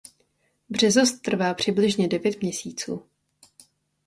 [0.69, 3.03] Březost trvá přibližně devět měsíců.